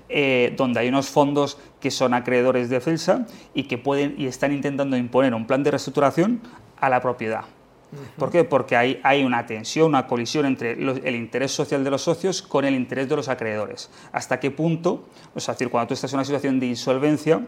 Eh, 0.07 0.53
donde 0.55 0.79
hay 0.79 0.87
unos 0.87 1.09
fondos 1.09 1.57
que 1.81 1.91
son 1.91 2.13
acreedores 2.13 2.69
de 2.69 2.79
Celsa 2.79 3.25
y 3.53 3.63
que 3.63 3.77
pueden 3.77 4.15
y 4.17 4.27
están 4.27 4.53
intentando 4.53 4.95
imponer 4.95 5.33
un 5.33 5.45
plan 5.45 5.61
de 5.61 5.71
reestructuración 5.71 6.39
a 6.79 6.89
la 6.89 7.01
propiedad. 7.01 7.43
¿Por 8.17 8.31
qué? 8.31 8.43
Porque 8.43 8.75
hay, 8.75 8.99
hay 9.03 9.23
una 9.23 9.45
tensión, 9.45 9.87
una 9.87 10.07
colisión 10.07 10.45
entre 10.45 10.73
el 10.73 11.15
interés 11.15 11.51
social 11.51 11.83
de 11.83 11.91
los 11.91 12.01
socios 12.01 12.41
con 12.41 12.65
el 12.65 12.73
interés 12.75 13.09
de 13.09 13.15
los 13.15 13.27
acreedores. 13.27 13.89
¿Hasta 14.11 14.39
qué 14.39 14.51
punto? 14.51 15.07
es 15.35 15.45
decir, 15.45 15.69
cuando 15.69 15.89
tú 15.89 15.93
estás 15.93 16.11
en 16.13 16.17
una 16.17 16.25
situación 16.25 16.59
de 16.59 16.67
insolvencia, 16.67 17.41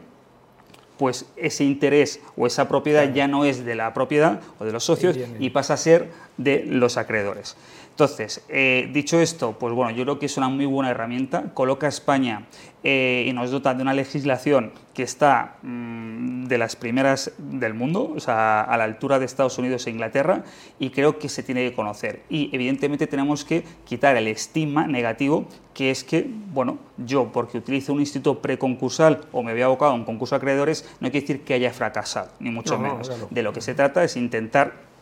pues 0.97 1.25
ese 1.35 1.63
interés 1.63 2.19
o 2.37 2.45
esa 2.47 2.67
propiedad 2.67 3.11
ya 3.13 3.27
no 3.27 3.45
es 3.45 3.65
de 3.65 3.75
la 3.75 3.93
propiedad 3.93 4.41
o 4.59 4.65
de 4.65 4.71
los 4.71 4.83
socios 4.83 5.17
y 5.39 5.49
pasa 5.49 5.73
a 5.73 5.77
ser 5.77 6.11
de 6.37 6.65
los 6.65 6.97
acreedores. 6.97 7.55
Entonces, 7.93 8.43
eh, 8.49 8.89
dicho 8.91 9.19
esto, 9.19 9.55
pues 9.59 9.71
bueno, 9.71 9.91
yo 9.91 10.03
creo 10.03 10.17
que 10.17 10.25
es 10.25 10.35
una 10.37 10.49
muy 10.49 10.65
buena 10.65 10.89
herramienta, 10.89 11.53
coloca 11.53 11.85
a 11.85 11.89
España 11.89 12.47
eh, 12.83 13.27
y 13.27 13.33
nos 13.33 13.51
dota 13.51 13.75
de 13.75 13.83
una 13.83 13.93
legislación 13.93 14.71
que 14.95 15.03
está 15.03 15.57
mm, 15.61 16.45
de 16.45 16.57
las 16.57 16.75
primeras 16.75 17.33
del 17.37 17.75
mundo, 17.75 18.11
o 18.15 18.19
sea, 18.19 18.61
a 18.61 18.77
la 18.77 18.85
altura 18.85 19.19
de 19.19 19.25
Estados 19.25 19.59
Unidos 19.59 19.85
e 19.85 19.91
Inglaterra, 19.91 20.43
y 20.79 20.89
creo 20.89 21.19
que 21.19 21.29
se 21.29 21.43
tiene 21.43 21.69
que 21.69 21.75
conocer. 21.75 22.23
Y 22.31 22.49
evidentemente 22.51 23.05
tenemos 23.05 23.45
que 23.45 23.63
quitar 23.85 24.17
el 24.17 24.27
estigma 24.27 24.87
negativo 24.87 25.45
que 25.75 25.91
es 25.91 26.03
que, 26.03 26.27
bueno, 26.51 26.79
yo 26.97 27.31
porque 27.31 27.59
utilizo 27.59 27.93
un 27.93 27.99
instituto 27.99 28.41
preconcursal 28.41 29.21
o 29.31 29.43
me 29.43 29.53
voy 29.53 29.61
abocado 29.61 29.91
a 29.91 29.95
un 29.95 30.03
concurso 30.03 30.33
de 30.33 30.37
acreedores, 30.37 30.83
no 30.99 31.11
quiere 31.11 31.27
decir 31.27 31.43
que 31.43 31.53
haya 31.53 31.71
fracasado, 31.71 32.31
ni 32.39 32.49
mucho 32.49 32.79
menos. 32.79 33.11
De 33.29 33.43
lo 33.43 33.53
que 33.53 33.61
se 33.61 33.75
trata 33.75 34.03
es 34.03 34.17
intentar 34.17 34.92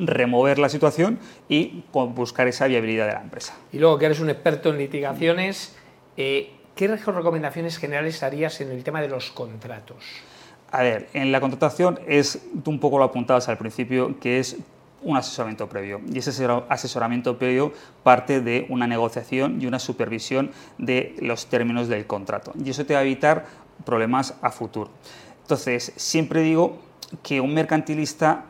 remover 0.00 0.58
la 0.58 0.68
situación 0.68 1.18
y 1.48 1.84
buscar 1.92 2.48
esa 2.48 2.66
viabilidad 2.66 3.06
de 3.06 3.12
la 3.12 3.22
empresa. 3.22 3.56
Y 3.72 3.78
luego 3.78 3.98
que 3.98 4.06
eres 4.06 4.20
un 4.20 4.30
experto 4.30 4.70
en 4.70 4.78
litigaciones, 4.78 5.76
eh, 6.16 6.52
¿qué 6.74 6.88
recomendaciones 6.88 7.78
generales 7.78 8.22
harías 8.22 8.60
en 8.60 8.70
el 8.70 8.82
tema 8.82 9.00
de 9.00 9.08
los 9.08 9.30
contratos? 9.30 10.04
A 10.72 10.82
ver, 10.82 11.08
en 11.14 11.32
la 11.32 11.40
contratación 11.40 11.98
es, 12.06 12.40
tú 12.64 12.70
un 12.70 12.78
poco 12.78 12.98
lo 12.98 13.04
apuntabas 13.04 13.48
al 13.48 13.58
principio, 13.58 14.18
que 14.20 14.38
es 14.38 14.56
un 15.02 15.16
asesoramiento 15.16 15.68
previo. 15.68 16.00
Y 16.12 16.18
ese 16.18 16.46
asesoramiento 16.68 17.38
previo 17.38 17.72
parte 18.02 18.40
de 18.40 18.66
una 18.68 18.86
negociación 18.86 19.60
y 19.60 19.66
una 19.66 19.78
supervisión 19.78 20.50
de 20.78 21.16
los 21.20 21.46
términos 21.46 21.88
del 21.88 22.06
contrato. 22.06 22.52
Y 22.62 22.70
eso 22.70 22.84
te 22.86 22.94
va 22.94 23.00
a 23.00 23.02
evitar 23.02 23.46
problemas 23.84 24.34
a 24.42 24.50
futuro. 24.50 24.90
Entonces, 25.42 25.92
siempre 25.96 26.42
digo 26.42 26.78
que 27.22 27.40
un 27.40 27.54
mercantilista 27.54 28.44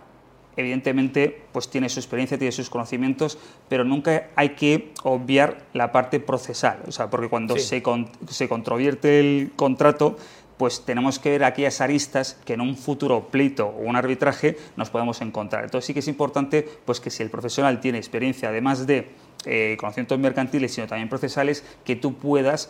evidentemente 0.57 1.43
pues 1.53 1.69
tiene 1.69 1.89
su 1.89 2.01
experiencia, 2.01 2.39
tiene 2.39 2.53
sus 2.53 2.71
conocimientos, 2.71 3.39
pero 3.69 3.85
nunca 3.85 4.29
hay 4.37 4.51
que 4.51 4.93
obviar 5.03 5.65
la 5.73 5.93
parte 5.93 6.21
procesal, 6.21 6.81
o 6.87 6.93
sea, 6.93 7.11
porque 7.11 7.29
cuando 7.29 7.57
se, 7.57 7.83
se 8.29 8.49
controvierte 8.49 9.21
el 9.21 9.53
contrato, 9.57 10.17
pues 10.61 10.85
tenemos 10.85 11.19
que 11.19 11.31
ver 11.31 11.45
aquellas 11.45 11.81
aristas 11.81 12.39
que 12.45 12.53
en 12.53 12.61
un 12.61 12.77
futuro 12.77 13.29
pleito 13.29 13.69
o 13.69 13.81
un 13.81 13.97
arbitraje 13.97 14.59
nos 14.77 14.91
podemos 14.91 15.23
encontrar. 15.23 15.65
Entonces 15.65 15.87
sí 15.87 15.95
que 15.95 16.01
es 16.01 16.09
importante 16.09 16.69
pues 16.85 17.01
que 17.01 17.09
si 17.09 17.23
el 17.23 17.31
profesional 17.31 17.81
tiene 17.81 17.97
experiencia, 17.97 18.51
además 18.51 18.87
de 18.87 19.09
eh, 19.47 19.79
conocimientos 19.81 20.19
mercantiles, 20.19 20.75
sino 20.75 20.87
también 20.87 21.09
procesales, 21.09 21.65
que 21.83 21.97
tú 21.97 22.13
puedas 22.13 22.69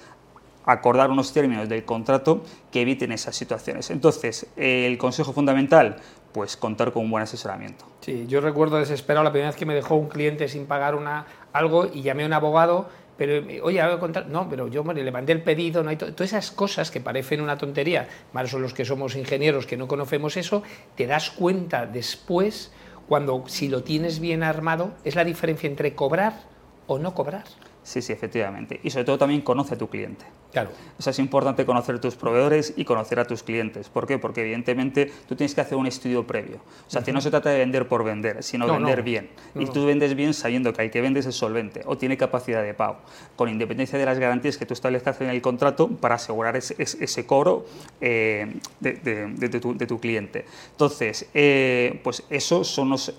acordar 0.64 1.10
unos 1.10 1.32
términos 1.32 1.68
del 1.68 1.84
contrato 1.84 2.42
que 2.70 2.82
eviten 2.82 3.12
esas 3.12 3.36
situaciones. 3.36 3.90
Entonces, 3.90 4.46
el 4.56 4.98
consejo 4.98 5.32
fundamental, 5.32 5.96
pues 6.32 6.56
contar 6.56 6.92
con 6.92 7.04
un 7.04 7.10
buen 7.10 7.22
asesoramiento. 7.22 7.84
Sí, 8.00 8.26
yo 8.28 8.40
recuerdo 8.40 8.78
desesperado 8.78 9.24
la 9.24 9.32
primera 9.32 9.50
vez 9.50 9.56
que 9.56 9.66
me 9.66 9.74
dejó 9.74 9.96
un 9.96 10.08
cliente 10.08 10.48
sin 10.48 10.66
pagar 10.66 10.94
una, 10.94 11.26
algo 11.52 11.86
y 11.92 12.02
llamé 12.02 12.22
a 12.24 12.26
un 12.26 12.32
abogado, 12.32 12.88
pero 13.16 13.44
oye, 13.62 13.80
a 13.80 13.98
contar, 13.98 14.28
no, 14.28 14.48
pero 14.48 14.68
yo 14.68 14.82
le 14.82 15.10
mandé 15.10 15.32
el 15.32 15.42
pedido, 15.42 15.82
no 15.82 15.90
hay 15.90 15.96
todas 15.96 16.20
esas 16.20 16.50
cosas 16.50 16.90
que 16.90 17.00
parecen 17.00 17.40
una 17.40 17.58
tontería, 17.58 18.08
más 18.32 18.48
son 18.48 18.62
los 18.62 18.72
que 18.72 18.84
somos 18.84 19.16
ingenieros 19.16 19.66
que 19.66 19.76
no 19.76 19.88
conocemos 19.88 20.36
eso, 20.36 20.62
te 20.94 21.06
das 21.06 21.30
cuenta 21.30 21.84
después 21.86 22.72
cuando 23.08 23.44
si 23.46 23.68
lo 23.68 23.82
tienes 23.82 24.20
bien 24.20 24.42
armado 24.42 24.92
es 25.04 25.16
la 25.16 25.24
diferencia 25.24 25.68
entre 25.68 25.94
cobrar 25.94 26.44
o 26.86 26.98
no 26.98 27.14
cobrar. 27.14 27.44
Sí, 27.82 28.02
sí, 28.02 28.12
efectivamente. 28.12 28.80
Y 28.82 28.90
sobre 28.90 29.04
todo 29.04 29.18
también 29.18 29.40
conoce 29.40 29.74
a 29.74 29.78
tu 29.78 29.88
cliente. 29.88 30.24
Claro. 30.52 30.70
O 30.98 31.02
sea, 31.02 31.12
es 31.12 31.18
importante 31.18 31.64
conocer 31.64 32.00
tus 32.00 32.16
proveedores 32.16 32.74
y 32.76 32.84
conocer 32.84 33.20
a 33.20 33.24
tus 33.24 33.42
clientes. 33.42 33.88
¿Por 33.88 34.06
qué? 34.06 34.18
Porque 34.18 34.42
evidentemente 34.42 35.12
tú 35.28 35.36
tienes 35.36 35.54
que 35.54 35.60
hacer 35.60 35.78
un 35.78 35.86
estudio 35.86 36.26
previo. 36.26 36.56
O 36.86 36.90
sea, 36.90 37.02
que 37.02 37.12
no 37.12 37.20
se 37.20 37.30
trata 37.30 37.50
de 37.50 37.58
vender 37.58 37.88
por 37.88 38.04
vender, 38.04 38.42
sino 38.42 38.66
vender 38.66 39.02
bien. 39.02 39.30
y 39.54 39.66
tú 39.66 39.86
vendes 39.86 40.14
bien 40.14 40.34
sabiendo 40.34 40.72
que 40.72 40.82
el 40.82 40.90
que 40.90 41.00
vendes 41.00 41.26
es 41.26 41.34
solvente 41.34 41.82
o 41.86 41.96
tiene 41.96 42.16
capacidad 42.16 42.62
de 42.62 42.74
pago, 42.74 42.98
con 43.36 43.48
independencia 43.48 43.98
de 43.98 44.04
las 44.04 44.18
garantías 44.18 44.58
que 44.58 44.66
tú 44.66 44.74
establezcas 44.74 45.20
en 45.20 45.30
el 45.30 45.40
contrato 45.40 45.88
para 45.88 46.16
asegurar 46.16 46.56
ese, 46.56 46.74
ese 46.78 47.26
cobro 47.26 47.66
eh, 48.00 48.54
de, 48.80 49.86
tu, 49.88 50.00
cliente. 50.00 50.44
Entonces, 50.72 51.28
eh, 51.34 52.00
pues 52.02 52.24
esos 52.28 52.68
son 52.68 52.90
los 52.90 53.14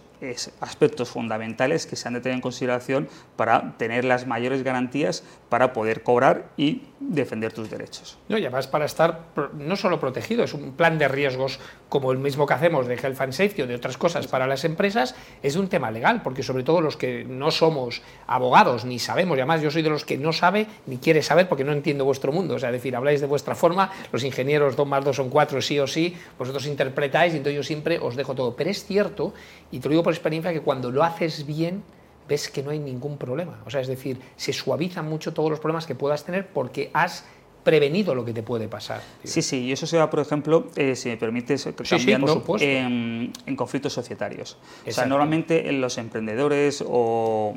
aspectos 0.59 1.09
fundamentales 1.09 1.85
que 1.85 1.95
se 1.95 2.07
han 2.07 2.13
de 2.13 2.21
tener 2.21 2.35
en 2.35 2.41
consideración 2.41 3.09
para 3.35 3.77
tener 3.77 4.05
las 4.05 4.27
mayores 4.27 4.63
garantías 4.63 5.23
para 5.49 5.73
poder 5.73 6.03
cobrar 6.03 6.49
y 6.57 6.83
defender 6.99 7.51
tus 7.51 7.69
derechos. 7.69 8.17
No, 8.29 8.37
y 8.37 8.41
además 8.45 8.67
para 8.67 8.85
estar 8.85 9.25
no 9.53 9.75
solo 9.75 9.99
protegido, 9.99 10.43
es 10.43 10.53
un 10.53 10.73
plan 10.73 10.97
de 10.97 11.07
riesgos 11.07 11.59
como 11.89 12.11
el 12.11 12.19
mismo 12.19 12.45
que 12.45 12.53
hacemos 12.53 12.87
de 12.87 12.95
Health 12.95 13.19
and 13.19 13.33
Safety 13.33 13.63
o 13.63 13.67
de 13.67 13.75
otras 13.75 13.97
cosas 13.97 14.27
para 14.27 14.47
las 14.47 14.63
empresas, 14.63 15.15
es 15.41 15.55
un 15.55 15.67
tema 15.67 15.91
legal, 15.91 16.21
porque 16.21 16.43
sobre 16.43 16.63
todo 16.63 16.81
los 16.81 16.97
que 16.97 17.25
no 17.25 17.51
somos 17.51 18.01
abogados 18.27 18.85
ni 18.85 18.99
sabemos, 18.99 19.37
y 19.37 19.41
además 19.41 19.61
yo 19.61 19.71
soy 19.71 19.81
de 19.81 19.89
los 19.89 20.05
que 20.05 20.17
no 20.17 20.31
sabe 20.31 20.67
ni 20.85 20.97
quiere 20.97 21.23
saber 21.23 21.49
porque 21.49 21.63
no 21.63 21.73
entiendo 21.73 22.05
vuestro 22.05 22.31
mundo, 22.31 22.55
o 22.55 22.59
sea, 22.59 22.69
es 22.69 22.73
decir, 22.73 22.95
habláis 22.95 23.21
de 23.21 23.27
vuestra 23.27 23.55
forma, 23.55 23.91
los 24.11 24.23
ingenieros 24.23 24.75
2 24.75 24.87
más 24.87 25.03
2 25.03 25.15
son 25.15 25.29
4 25.29 25.61
sí 25.61 25.79
o 25.79 25.87
sí, 25.87 26.15
vosotros 26.37 26.65
interpretáis 26.67 27.33
y 27.33 27.37
entonces 27.37 27.57
yo 27.57 27.63
siempre 27.63 27.99
os 27.99 28.15
dejo 28.15 28.35
todo, 28.35 28.55
pero 28.55 28.69
es 28.69 28.85
cierto, 28.85 29.33
y 29.71 29.79
te 29.79 29.87
lo 29.89 29.91
digo 29.91 30.03
por 30.03 30.10
experiencia 30.11 30.53
que 30.53 30.61
cuando 30.61 30.91
lo 30.91 31.03
haces 31.03 31.45
bien, 31.45 31.83
ves 32.27 32.49
que 32.49 32.63
no 32.63 32.71
hay 32.71 32.79
ningún 32.79 33.17
problema. 33.17 33.61
O 33.65 33.69
sea, 33.69 33.81
es 33.81 33.87
decir, 33.87 34.19
se 34.37 34.53
suavizan 34.53 35.07
mucho 35.07 35.33
todos 35.33 35.49
los 35.49 35.59
problemas 35.59 35.85
que 35.85 35.95
puedas 35.95 36.23
tener 36.23 36.47
porque 36.47 36.89
has 36.93 37.25
prevenido 37.63 38.15
lo 38.15 38.25
que 38.25 38.33
te 38.33 38.43
puede 38.43 38.67
pasar. 38.67 39.01
Sí, 39.23 39.41
sí, 39.41 39.65
y 39.65 39.71
eso 39.71 39.85
se 39.85 39.97
va, 39.97 40.09
por 40.09 40.19
ejemplo, 40.19 40.67
eh, 40.75 40.95
si 40.95 41.09
me 41.09 41.17
permites, 41.17 41.69
cambiando 41.87 42.43
en, 42.59 43.31
conflictos 43.55 43.93
societarios. 43.93 44.57
O 44.87 44.91
sea, 44.91 45.05
normalmente 45.05 45.69
en 45.69 45.81
los 45.81 45.97
emprendedores 45.97 46.83
o, 46.87 47.53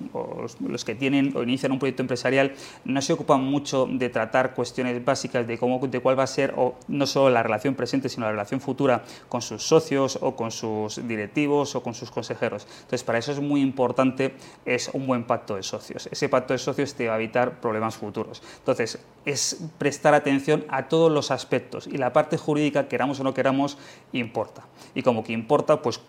los 0.67 0.85
que 0.85 0.95
tienen 0.95 1.35
o 1.37 1.43
inician 1.43 1.73
un 1.73 1.79
proyecto 1.79 2.03
empresarial 2.03 2.53
no 2.85 3.01
se 3.01 3.13
ocupan 3.13 3.43
mucho 3.43 3.89
de 3.91 4.09
tratar 4.11 4.55
cuestiones 4.55 5.03
básicas 5.05 5.47
de 5.47 5.59
cómo, 5.59 5.79
de 5.87 6.01
cuál 6.01 6.19
va 6.19 6.25
a 6.25 6.29
ser 6.29 6.55
o 6.57 6.77
no 6.89 7.07
solo 7.07 7.31
la 7.31 7.43
relación 7.43 7.75
presente, 7.75 8.09
sino 8.09 8.27
la 8.27 8.33
relación 8.33 8.61
futura 8.61 9.05
con 9.29 9.43
sus 9.43 9.63
socios 9.67 10.19
o 10.21 10.37
con 10.37 10.51
sus 10.51 11.07
directivos 11.07 11.75
o 11.75 11.83
con 11.83 11.95
sus 11.95 12.11
consejeros. 12.11 12.67
Entonces, 12.77 13.03
para 13.05 13.19
eso 13.19 13.33
es 13.33 13.41
muy 13.41 13.61
importante 13.63 14.35
es 14.65 14.91
un 14.93 15.07
buen 15.07 15.25
pacto 15.25 15.57
de 15.57 15.63
socios. 15.63 16.09
Ese 16.11 16.29
pacto 16.29 16.53
de 16.53 16.59
socios 16.59 16.95
te 16.95 17.09
va 17.09 17.15
a 17.15 17.17
evitar 17.17 17.61
problemas 17.61 17.97
futuros. 17.97 18.43
Entonces, 18.59 18.99
es 19.25 19.59
prestar 19.95 20.15
atención 20.15 20.65
a 20.69 20.89
todos 20.89 21.11
los 21.11 21.31
aspectos 21.31 21.87
y 21.87 21.99
la 21.99 22.13
parte 22.13 22.37
jurídica, 22.37 22.89
queramos 22.89 23.21
o 23.21 23.23
no 23.23 23.33
queramos, 23.33 23.79
importa. 24.13 24.65
Y 24.93 25.03
como 25.03 25.23
que 25.23 25.33
importa, 25.33 25.81
pues 25.83 26.01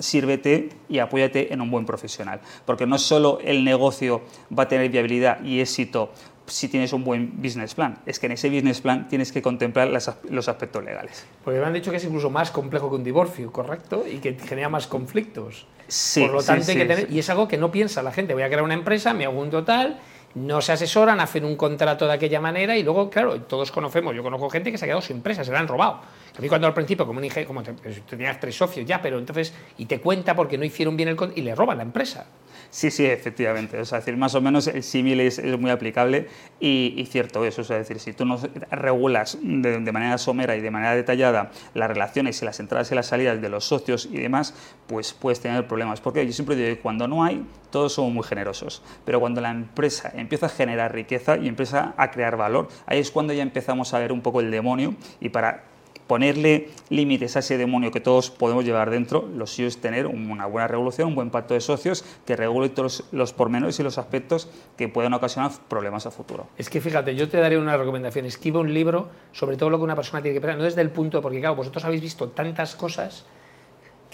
sírvete 0.00 0.70
y 0.88 0.98
apóyate 0.98 1.52
en 1.52 1.60
un 1.60 1.70
buen 1.70 1.84
profesional, 1.84 2.40
porque 2.64 2.86
no 2.86 2.96
solo 2.96 3.38
el 3.44 3.62
negocio 3.62 4.22
va 4.56 4.62
a 4.62 4.68
tener 4.68 4.88
viabilidad 4.88 5.44
y 5.44 5.60
éxito 5.60 6.10
si 6.46 6.68
tienes 6.68 6.94
un 6.94 7.04
buen 7.04 7.42
business 7.42 7.74
plan. 7.74 7.98
Es 8.06 8.18
que 8.18 8.26
en 8.26 8.32
ese 8.32 8.48
business 8.48 8.80
plan 8.80 9.08
tienes 9.08 9.30
que 9.30 9.42
contemplar 9.42 9.88
los 9.88 10.48
aspectos 10.48 10.82
legales. 10.82 11.26
Porque 11.44 11.60
me 11.60 11.66
han 11.66 11.74
dicho 11.74 11.90
que 11.90 11.98
es 11.98 12.04
incluso 12.04 12.30
más 12.30 12.50
complejo 12.50 12.88
que 12.88 12.96
un 12.96 13.04
divorcio, 13.04 13.52
¿correcto? 13.52 14.06
Y 14.10 14.20
que 14.20 14.38
genera 14.38 14.70
más 14.70 14.86
conflictos. 14.86 15.66
Sí, 15.86 16.22
Por 16.22 16.32
lo 16.32 16.42
tanto, 16.42 16.70
hay 16.70 16.78
que 16.78 16.86
tener, 16.86 17.12
y 17.12 17.18
es 17.18 17.28
algo 17.28 17.46
que 17.46 17.58
no 17.58 17.70
piensa 17.70 18.02
la 18.02 18.10
gente. 18.10 18.32
Voy 18.32 18.42
a 18.42 18.46
crear 18.46 18.62
una 18.62 18.72
empresa, 18.72 19.12
me 19.12 19.26
hago 19.26 19.38
un 19.38 19.50
total 19.50 20.00
no 20.34 20.60
se 20.60 20.72
asesoran, 20.72 21.20
hacen 21.20 21.44
un 21.44 21.56
contrato 21.56 22.06
de 22.06 22.12
aquella 22.12 22.40
manera 22.40 22.76
y 22.76 22.82
luego, 22.82 23.08
claro, 23.10 23.40
todos 23.42 23.70
conocemos, 23.70 24.14
yo 24.14 24.22
conozco 24.22 24.50
gente 24.50 24.72
que 24.72 24.78
se 24.78 24.84
ha 24.84 24.88
quedado 24.88 25.02
sin 25.02 25.16
empresa, 25.16 25.44
se 25.44 25.52
la 25.52 25.60
han 25.60 25.68
robado. 25.68 26.00
A 26.36 26.40
mí 26.40 26.48
cuando 26.48 26.66
al 26.66 26.74
principio, 26.74 27.06
como 27.06 27.20
dije, 27.20 27.44
como 27.44 27.62
pues, 27.62 28.04
tenías 28.06 28.40
tres 28.40 28.56
socios 28.56 28.84
ya, 28.84 29.00
pero 29.00 29.18
entonces, 29.18 29.54
y 29.78 29.86
te 29.86 30.00
cuenta 30.00 30.34
porque 30.34 30.58
no 30.58 30.64
hicieron 30.64 30.96
bien 30.96 31.08
el 31.08 31.16
y 31.36 31.42
le 31.42 31.54
roban 31.54 31.76
la 31.76 31.84
empresa. 31.84 32.26
Sí, 32.70 32.90
sí, 32.90 33.06
efectivamente. 33.06 33.78
O 33.78 33.84
sea, 33.84 33.98
decir, 33.98 34.16
más 34.16 34.34
o 34.34 34.40
menos 34.40 34.66
el 34.66 34.82
símil 34.82 35.20
es, 35.20 35.40
muy 35.60 35.70
aplicable 35.70 36.26
y, 36.58 37.06
cierto 37.08 37.44
eso. 37.44 37.62
es 37.62 37.68
decir, 37.68 38.00
si 38.00 38.12
tú 38.14 38.24
no 38.24 38.36
regulas 38.72 39.38
de, 39.40 39.92
manera 39.92 40.18
somera 40.18 40.56
y 40.56 40.60
de 40.60 40.72
manera 40.72 40.96
detallada 40.96 41.52
las 41.72 41.88
relaciones 41.88 42.42
y 42.42 42.44
las 42.44 42.58
entradas 42.58 42.90
y 42.90 42.96
las 42.96 43.06
salidas 43.06 43.40
de 43.40 43.48
los 43.48 43.64
socios 43.66 44.08
y 44.10 44.16
demás, 44.16 44.54
pues 44.88 45.12
puedes 45.12 45.38
tener 45.38 45.68
problemas. 45.68 46.00
Porque 46.00 46.26
yo 46.26 46.32
siempre 46.32 46.56
digo 46.56 46.68
que 46.74 46.80
cuando 46.80 47.06
no 47.06 47.22
hay, 47.22 47.46
todos 47.70 47.92
somos 47.92 48.12
muy 48.12 48.24
generosos. 48.24 48.82
Pero 49.04 49.20
cuando 49.20 49.40
la 49.40 49.52
empresa 49.52 50.10
empieza 50.16 50.46
a 50.46 50.48
generar 50.48 50.92
riqueza 50.92 51.36
y 51.36 51.46
empieza 51.46 51.94
a 51.96 52.10
crear 52.10 52.36
valor, 52.36 52.66
ahí 52.86 52.98
es 52.98 53.12
cuando 53.12 53.32
ya 53.32 53.44
empezamos 53.44 53.94
a 53.94 54.00
ver 54.00 54.10
un 54.10 54.20
poco 54.20 54.40
el 54.40 54.50
demonio 54.50 54.96
y 55.20 55.28
para 55.28 55.73
ponerle 56.06 56.68
límites 56.90 57.36
a 57.36 57.38
ese 57.38 57.56
demonio 57.56 57.90
que 57.90 58.00
todos 58.00 58.30
podemos 58.30 58.64
llevar 58.64 58.90
dentro, 58.90 59.28
lo 59.34 59.46
suyo 59.46 59.68
es 59.68 59.78
tener 59.78 60.06
una 60.06 60.46
buena 60.46 60.68
regulación, 60.68 61.08
un 61.08 61.14
buen 61.14 61.30
pacto 61.30 61.54
de 61.54 61.60
socios 61.60 62.04
que 62.26 62.36
regule 62.36 62.68
todos 62.68 63.04
los 63.12 63.32
pormenores 63.32 63.78
y 63.80 63.82
los 63.82 63.98
aspectos 63.98 64.48
que 64.76 64.88
puedan 64.88 65.14
ocasionar 65.14 65.52
problemas 65.68 66.06
a 66.06 66.10
futuro. 66.10 66.46
Es 66.58 66.68
que 66.68 66.80
fíjate, 66.80 67.14
yo 67.14 67.28
te 67.28 67.38
daré 67.38 67.58
una 67.58 67.76
recomendación, 67.76 68.26
escribe 68.26 68.58
un 68.58 68.72
libro 68.72 69.08
sobre 69.32 69.56
todo 69.56 69.70
lo 69.70 69.78
que 69.78 69.84
una 69.84 69.96
persona 69.96 70.22
tiene 70.22 70.34
que 70.34 70.40
pensar, 70.40 70.58
no 70.58 70.64
desde 70.64 70.80
el 70.80 70.90
punto, 70.90 71.22
porque 71.22 71.40
claro, 71.40 71.56
vosotros 71.56 71.84
habéis 71.84 72.02
visto 72.02 72.28
tantas 72.28 72.74
cosas 72.74 73.24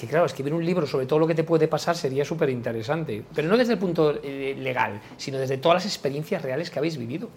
que 0.01 0.07
claro, 0.07 0.25
escribir 0.25 0.55
un 0.55 0.65
libro 0.65 0.87
sobre 0.87 1.05
todo 1.05 1.19
lo 1.19 1.27
que 1.27 1.35
te 1.35 1.45
puede 1.45 1.69
pasar 1.69 1.95
sería 1.95 2.25
súper 2.25 2.49
interesante, 2.49 3.23
pero 3.35 3.49
no 3.49 3.57
desde 3.59 3.75
el 3.75 3.79
punto 3.79 4.19
eh, 4.23 4.57
legal, 4.59 4.99
sino 5.19 5.39
desde 5.39 5.59
todas 5.59 5.77
las 5.77 5.85
experiencias 5.85 6.41
reales 6.41 6.71
que 6.71 6.79
habéis 6.79 6.97
vivido. 6.97 7.29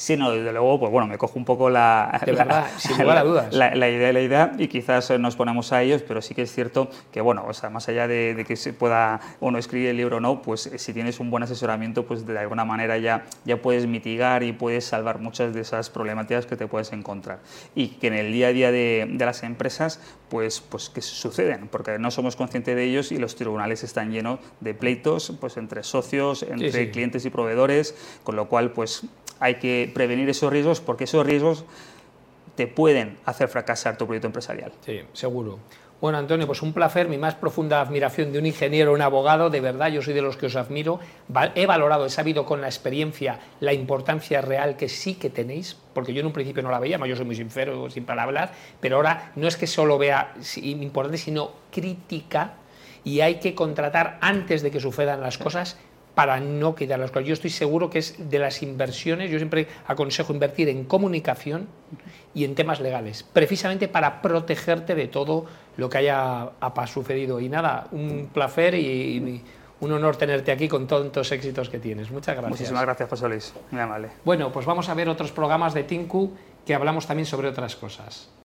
Sí, 0.00 0.16
no, 0.16 0.30
desde 0.32 0.50
luego, 0.50 0.80
pues 0.80 0.90
bueno, 0.90 1.06
me 1.06 1.18
cojo 1.18 1.38
un 1.38 1.44
poco 1.44 1.68
la, 1.68 2.22
la, 2.26 3.74
la, 3.74 3.90
idea 3.90 4.12
la 4.14 4.20
idea 4.22 4.52
y 4.56 4.66
quizás 4.68 5.10
nos 5.20 5.36
ponemos 5.36 5.74
a 5.74 5.82
ellos, 5.82 6.02
pero 6.08 6.22
sí 6.22 6.34
que 6.34 6.40
es 6.40 6.54
cierto 6.54 6.88
que, 7.12 7.20
bueno, 7.20 7.44
o 7.46 7.52
sea, 7.52 7.68
más 7.68 7.86
allá 7.90 8.08
de, 8.08 8.42
que 8.48 8.56
se 8.56 8.72
pueda 8.72 9.20
uno 9.40 9.58
escribir 9.58 9.90
el 9.90 9.98
libro 9.98 10.16
o 10.16 10.20
no, 10.20 10.40
pues 10.40 10.68
eh, 10.68 10.78
si 10.78 10.94
tienes 10.94 11.20
un 11.20 11.30
buen 11.30 11.42
asesoramiento, 11.42 12.06
pues 12.06 12.24
de 12.24 12.38
alguna 12.38 12.64
manera 12.64 12.96
ya, 12.96 13.26
ya 13.44 13.60
puedes 13.60 13.86
mitigar 13.86 14.42
y 14.42 14.54
puedes 14.54 14.86
salvar 14.86 15.18
muchas 15.18 15.52
de 15.52 15.60
esas 15.60 15.90
problemáticas 15.90 16.46
que 16.46 16.56
te 16.56 16.66
puedes 16.66 16.94
encontrar. 16.94 17.40
Y 17.74 17.88
que 17.88 18.06
en 18.06 18.14
el 18.14 18.32
día 18.32 18.48
a 18.48 18.52
día 18.52 18.72
de, 18.72 19.06
de 19.06 19.26
las 19.26 19.42
empresas, 19.42 20.00
pues, 20.30 20.62
pues 20.62 20.88
que 20.88 21.02
suceden, 21.02 21.68
porque 21.68 21.98
no 21.98 22.10
somos 22.10 22.36
conscientes 22.36 22.74
de 22.74 22.84
ellos 22.84 23.12
y 23.12 23.18
los 23.18 23.36
tribunales 23.36 23.84
están 23.84 24.12
llenos 24.12 24.38
de 24.60 24.72
pleitos 24.72 25.34
pues 25.40 25.56
entre 25.56 25.82
socios, 25.82 26.42
entre 26.44 26.90
clientes 26.90 27.26
y 27.26 27.30
proveedores, 27.30 27.94
con 28.22 28.36
lo 28.36 28.48
cual 28.48 28.70
pues 28.70 29.02
hay 29.40 29.56
que 29.56 29.90
prevenir 29.92 30.28
esos 30.28 30.52
riesgos 30.52 30.80
porque 30.80 31.04
esos 31.04 31.26
riesgos 31.26 31.64
te 32.54 32.66
pueden 32.66 33.18
hacer 33.24 33.48
fracasar 33.48 33.96
tu 33.96 34.06
proyecto 34.06 34.26
empresarial. 34.26 34.72
Sí, 34.84 35.00
seguro. 35.12 35.58
Bueno, 36.00 36.16
Antonio, 36.16 36.46
pues 36.46 36.62
un 36.62 36.72
placer, 36.72 37.08
mi 37.08 37.18
más 37.18 37.34
profunda 37.34 37.82
admiración 37.82 38.32
de 38.32 38.38
un 38.38 38.46
ingeniero, 38.46 38.94
un 38.94 39.02
abogado, 39.02 39.50
de 39.50 39.60
verdad, 39.60 39.88
yo 39.88 40.00
soy 40.00 40.14
de 40.14 40.22
los 40.22 40.38
que 40.38 40.46
os 40.46 40.56
admiro. 40.56 40.98
He 41.54 41.66
valorado, 41.66 42.06
he 42.06 42.10
sabido 42.10 42.46
con 42.46 42.62
la 42.62 42.68
experiencia 42.68 43.38
la 43.60 43.74
importancia 43.74 44.40
real 44.40 44.78
que 44.78 44.88
sí 44.88 45.16
que 45.16 45.28
tenéis, 45.28 45.76
porque 45.92 46.14
yo 46.14 46.20
en 46.20 46.26
un 46.26 46.32
principio 46.32 46.62
no 46.62 46.70
la 46.70 46.78
veía, 46.78 46.96
yo 47.06 47.16
soy 47.16 47.26
muy 47.26 47.36
sincero, 47.36 47.90
sin 47.90 48.06
palabras, 48.06 48.50
pero 48.80 48.96
ahora 48.96 49.32
no 49.36 49.46
es 49.46 49.58
que 49.58 49.66
solo 49.66 49.98
vea 49.98 50.32
importante, 50.56 51.18
sino 51.18 51.52
crítica, 51.70 52.54
y 53.04 53.20
hay 53.20 53.34
que 53.34 53.54
contratar 53.54 54.16
antes 54.22 54.62
de 54.62 54.70
que 54.70 54.80
sucedan 54.80 55.20
las 55.20 55.36
cosas 55.36 55.78
para 56.14 56.40
no 56.40 56.74
quitar 56.74 56.98
las 56.98 57.10
cosas. 57.10 57.28
Yo 57.28 57.34
estoy 57.34 57.50
seguro 57.50 57.90
que 57.90 58.00
es 58.00 58.30
de 58.30 58.38
las 58.38 58.62
inversiones, 58.62 59.30
yo 59.30 59.38
siempre 59.38 59.66
aconsejo 59.86 60.32
invertir 60.32 60.68
en 60.68 60.84
comunicación 60.84 61.68
y 62.34 62.44
en 62.44 62.54
temas 62.54 62.80
legales, 62.80 63.22
precisamente 63.22 63.88
para 63.88 64.22
protegerte 64.22 64.94
de 64.94 65.08
todo 65.08 65.46
lo 65.76 65.88
que 65.88 65.98
haya 65.98 66.50
sucedido. 66.86 67.40
Y 67.40 67.48
nada, 67.48 67.88
un 67.92 68.28
placer 68.32 68.74
y, 68.74 69.42
un 69.80 69.92
honor 69.92 70.16
tenerte 70.16 70.52
aquí 70.52 70.68
con 70.68 70.86
tantos 70.86 71.32
éxitos 71.32 71.70
que 71.70 71.78
tienes. 71.78 72.10
Muchas 72.10 72.34
gracias. 72.34 72.50
Muchísimas 72.50 72.82
gracias, 72.82 73.08
José 73.08 73.28
Luis. 73.28 73.54
Muy 73.70 73.80
amable. 73.80 74.10
Bueno, 74.24 74.52
pues 74.52 74.66
vamos 74.66 74.88
a 74.88 74.94
ver 74.94 75.08
otros 75.08 75.32
programas 75.32 75.72
de 75.72 75.84
Tinku 75.84 76.32
que 76.66 76.74
hablamos 76.74 77.06
también 77.06 77.26
sobre 77.26 77.48
otras 77.48 77.76
cosas. 77.76 78.30